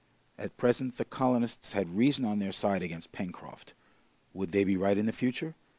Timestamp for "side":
2.51-2.81